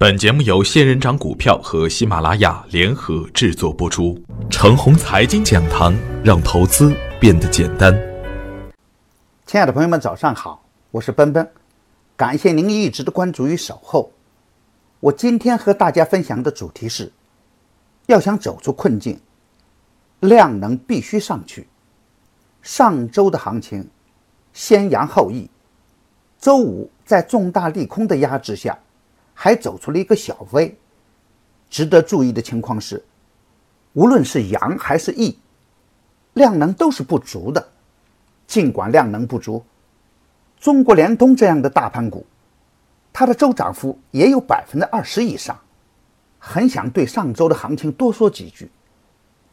[0.00, 4.16] 本节目由仙人掌股票和喜马拉雅联合制作播出。
[4.48, 7.92] 程红财经讲堂，让投资变得简单。
[9.44, 11.50] 亲爱的朋友们，早上好，我是奔奔，
[12.16, 14.12] 感谢您一直的关注与守候。
[15.00, 17.10] 我今天和大家分享的主题是：
[18.06, 19.18] 要想走出困境，
[20.20, 21.66] 量能必须上去。
[22.62, 23.88] 上周的行情
[24.52, 25.50] 先扬后抑，
[26.38, 28.78] 周五在重大利空的压制下。
[29.40, 30.76] 还走出了一个小 V。
[31.70, 33.04] 值得注意的情况是，
[33.92, 35.38] 无论是阳还是抑，
[36.32, 37.68] 量能都是不足的。
[38.48, 39.64] 尽管量能不足，
[40.58, 42.26] 中国联通这样的大盘股，
[43.12, 45.56] 它的周涨幅也有百分之二十以上。
[46.40, 48.68] 很想对上周的行情多说几句，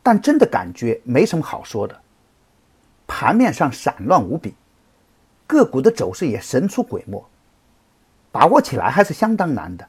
[0.01, 1.95] 但真的感觉没什么好说的。
[3.05, 4.55] 盘面上散乱无比，
[5.45, 7.23] 个股的走势也神出鬼没。
[8.35, 9.87] 把握起来还是相当难的。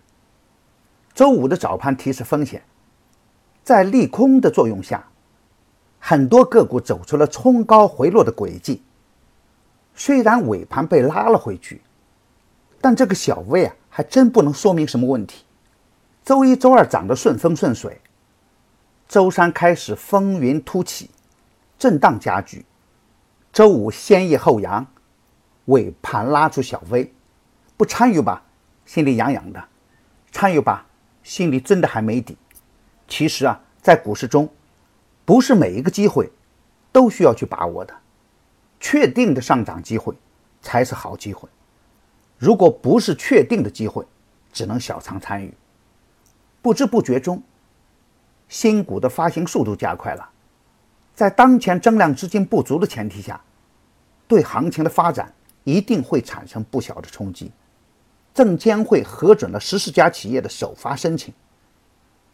[1.12, 2.62] 周五的早盘提示风险，
[3.64, 5.04] 在利空的作用下，
[5.98, 8.84] 很多个股走出了冲高回落的轨迹。
[9.96, 11.82] 虽然尾盘被拉了回去，
[12.80, 15.44] 但这个小 V 啊，还真不能说明什么问题。
[16.24, 18.00] 周一周二涨得顺风顺水，
[19.08, 21.10] 周三开始风云突起，
[21.76, 22.64] 震荡加剧。
[23.52, 24.86] 周五先抑后扬，
[25.64, 27.12] 尾盘拉出小 V。
[27.78, 28.42] 不参与吧，
[28.86, 29.60] 心里痒痒的；
[30.32, 30.86] 参与吧，
[31.22, 32.38] 心里真的还没底。
[33.06, 34.48] 其实啊，在股市中，
[35.24, 36.30] 不是每一个机会
[36.92, 37.94] 都需要去把握的，
[38.80, 40.14] 确定的上涨机会
[40.62, 41.48] 才是好机会。
[42.38, 44.06] 如果不是确定的机会，
[44.52, 45.52] 只能小仓参与。
[46.62, 47.42] 不知不觉中，
[48.48, 50.28] 新股的发行速度加快了，
[51.14, 53.40] 在当前增量资金不足的前提下，
[54.28, 55.32] 对行情的发展
[55.64, 57.50] 一定会产生不小的冲击。
[58.36, 61.32] 证监会核准了十四家企业的首发申请，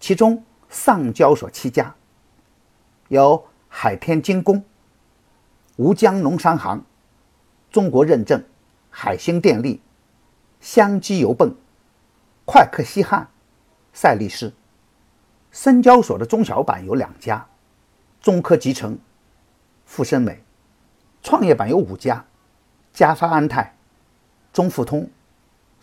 [0.00, 1.94] 其中上交所七家，
[3.06, 4.64] 有海天精工、
[5.76, 6.84] 吴江农商行、
[7.70, 8.44] 中国认证、
[8.90, 9.80] 海星电力、
[10.60, 11.54] 香基油泵、
[12.44, 13.28] 快克西汉、
[13.92, 14.52] 赛力斯。
[15.52, 17.46] 深交所的中小板有两家，
[18.20, 18.98] 中科集成、
[19.86, 20.42] 富森美。
[21.22, 22.24] 创业板有五家，
[22.92, 23.76] 嘉发安泰、
[24.52, 25.08] 中富通。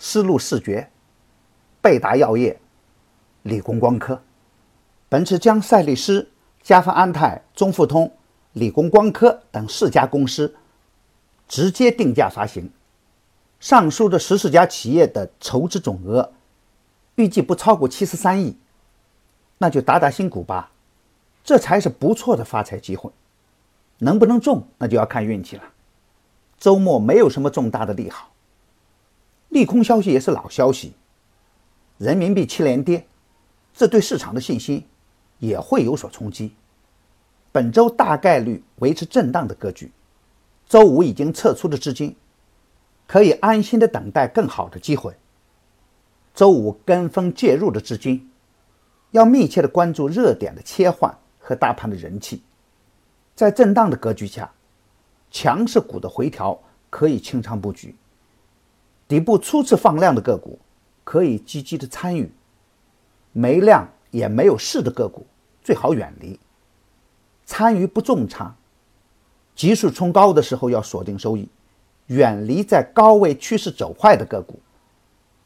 [0.01, 0.89] 丝路视觉、
[1.81, 2.57] 贝达药业、
[3.43, 4.21] 理工光科，
[5.09, 6.29] 本次将赛力斯、
[6.63, 8.09] 嘉发安泰、中富通、
[8.53, 10.55] 理工光科等四家公司
[11.49, 12.71] 直接定价发行。
[13.59, 16.31] 上述的十四家企业的筹资总额
[17.15, 18.57] 预计不超过七十三亿，
[19.57, 20.71] 那就打打新股吧，
[21.43, 23.11] 这才是不错的发财机会。
[23.97, 25.63] 能不能中，那就要看运气了。
[26.57, 28.31] 周末没有什么重大的利好。
[29.49, 30.93] 利空消息也是老消息，
[31.97, 33.05] 人民币七连跌，
[33.73, 34.85] 这对市场的信心
[35.39, 36.53] 也会有所冲击。
[37.51, 39.91] 本周大概率维持震荡的格局，
[40.67, 42.15] 周五已经撤出的资金
[43.07, 45.15] 可以安心的等待更好的机会。
[46.35, 48.29] 周五跟风介入的资金
[49.11, 52.43] 要密切的关注热点的切换和大盘的人气。
[53.35, 54.51] 在震荡的格局下，
[55.31, 56.61] 强势股的回调
[56.91, 57.95] 可以清仓布局。
[59.09, 60.59] 底部初次放量的个股，
[61.03, 62.27] 可以积极的参与；
[63.33, 65.25] 没量也没有势的个股，
[65.63, 66.39] 最好远离。
[67.43, 68.55] 参与不重仓，
[69.55, 71.49] 急速冲高的时候要锁定收益，
[72.05, 74.59] 远离在高位趋势走坏的个股。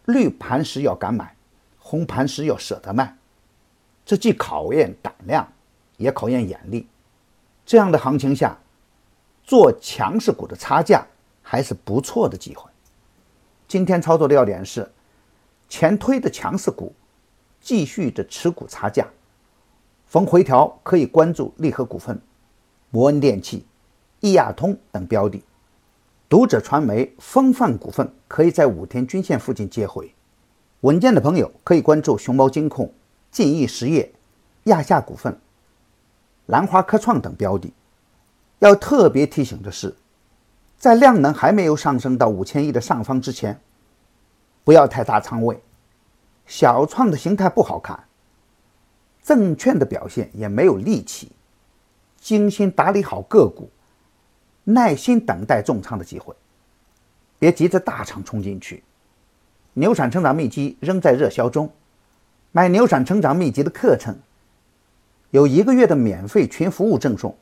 [0.07, 1.33] 绿盘时要敢买，
[1.79, 3.15] 红盘时要舍得卖。
[4.05, 5.47] 这既考验胆量，
[5.95, 6.85] 也考验眼力。
[7.65, 8.57] 这样的行情下，
[9.41, 11.07] 做强势股的差价
[11.41, 12.69] 还是不错的机会。
[13.73, 14.87] 今天操作的要点是，
[15.67, 16.93] 前推的强势股，
[17.59, 19.07] 继续的持股差价，
[20.05, 22.21] 逢回调可以关注利和股份、
[22.91, 23.65] 摩恩电器、
[24.19, 25.41] 易亚通等标的。
[26.29, 30.13] 读者传媒、风范股份可以在五天均线附近接回。
[30.81, 32.93] 稳健的朋友可以关注熊猫金控、
[33.31, 34.13] 晋益实业、
[34.65, 35.35] 亚夏股份、
[36.45, 37.73] 兰花科创等标的。
[38.59, 39.95] 要特别提醒的是。
[40.83, 43.57] 在量能还没有上升到五千亿的上方之前，
[44.65, 45.57] 不要太大仓位。
[46.45, 47.97] 小创的形态不好看，
[49.23, 51.31] 证券的表现也没有力气，
[52.19, 53.69] 精心打理好个股，
[54.65, 56.35] 耐心等待重仓的机会，
[57.39, 58.83] 别急着大仓冲进去。
[59.71, 61.71] 牛产成长秘籍仍在热销中，
[62.51, 64.13] 买牛产成长秘籍的课程，
[65.29, 67.33] 有一个月的免费群服务赠送。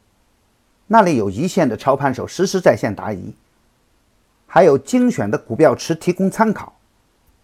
[0.93, 3.33] 那里有一线的操盘手实时在线答疑，
[4.45, 6.73] 还有精选的股票池提供参考。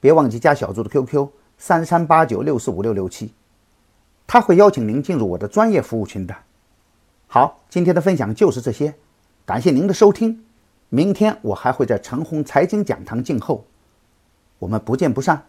[0.01, 3.31] 别忘记加小猪的 QQ 三三八九六四五六六七，
[4.27, 6.35] 他会邀请您进入我的专业服务群的。
[7.27, 8.93] 好，今天的分享就是这些，
[9.45, 10.43] 感谢您的收听。
[10.89, 13.63] 明天我还会在陈红财经讲堂静候，
[14.59, 15.45] 我们不见不散。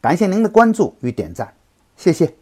[0.00, 1.54] 感谢您的关注与点赞，
[1.96, 2.34] 谢谢。